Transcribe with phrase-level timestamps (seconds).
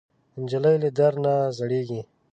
[0.41, 2.01] نجلۍ له درد نه زړېږي.